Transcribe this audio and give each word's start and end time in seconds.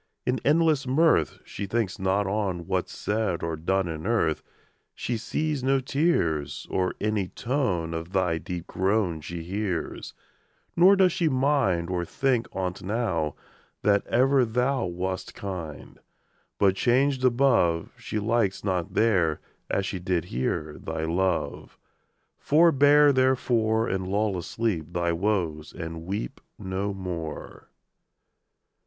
In 0.25 0.39
endless 0.43 0.87
mirth, 0.87 1.37
She 1.45 1.67
thinks 1.67 1.99
not 1.99 2.25
on 2.25 2.65
What's 2.65 2.91
said 2.91 3.43
or 3.43 3.55
done 3.55 3.87
In 3.87 4.07
earth: 4.07 4.41
She 4.95 5.15
sees 5.15 5.63
no 5.63 5.79
tears, 5.79 6.65
Or 6.71 6.95
any 6.99 7.27
tone 7.27 7.93
Of 7.93 8.11
thy 8.11 8.39
deep 8.39 8.65
groan 8.65 9.21
She 9.21 9.43
hears; 9.43 10.15
Nor 10.75 10.95
does 10.95 11.11
she 11.11 11.29
mind, 11.29 11.91
Or 11.91 12.03
think 12.03 12.47
on't 12.51 12.81
now, 12.81 13.35
That 13.83 14.03
ever 14.07 14.43
thou 14.43 14.85
Wast 14.85 15.35
kind: 15.35 15.99
But 16.57 16.75
changed 16.75 17.23
above, 17.23 17.91
She 17.99 18.17
likes 18.17 18.63
not 18.63 18.95
there, 18.95 19.39
As 19.69 19.85
she 19.85 19.99
did 19.99 20.25
here, 20.25 20.79
Thy 20.79 21.03
love. 21.03 21.77
Forbear, 22.39 23.13
therefore, 23.13 23.87
And 23.87 24.07
lull 24.07 24.35
asleep 24.35 24.93
Thy 24.93 25.11
woes, 25.11 25.71
and 25.73 26.07
weep 26.07 26.41
No 26.57 26.91
more. 26.91 27.69